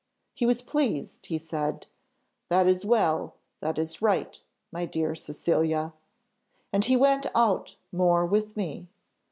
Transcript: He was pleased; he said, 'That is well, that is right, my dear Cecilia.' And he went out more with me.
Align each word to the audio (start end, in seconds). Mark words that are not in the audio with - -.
He 0.33 0.47
was 0.47 0.63
pleased; 0.63 1.27
he 1.27 1.37
said, 1.37 1.85
'That 2.49 2.65
is 2.65 2.83
well, 2.83 3.35
that 3.59 3.77
is 3.77 4.01
right, 4.01 4.41
my 4.71 4.87
dear 4.87 5.13
Cecilia.' 5.13 5.93
And 6.73 6.83
he 6.83 6.97
went 6.97 7.27
out 7.35 7.75
more 7.91 8.25
with 8.25 8.57
me. 8.57 8.89